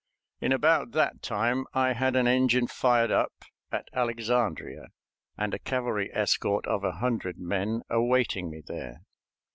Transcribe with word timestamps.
In 0.39 0.51
about 0.51 0.93
that 0.93 1.21
time 1.21 1.65
I 1.75 1.93
had 1.93 2.15
an 2.15 2.25
engine 2.27 2.65
fired 2.65 3.11
up 3.11 3.33
at 3.71 3.87
Alexandria, 3.93 4.87
and 5.37 5.53
a 5.53 5.59
cavalry 5.59 6.09
escort 6.11 6.65
of 6.65 6.83
a 6.83 6.93
hundred 6.93 7.37
men 7.37 7.83
awaiting 7.87 8.49
me 8.49 8.63
there. 8.65 9.03